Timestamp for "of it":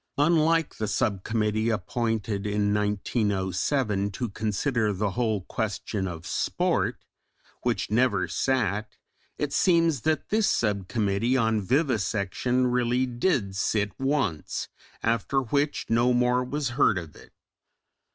16.97-17.33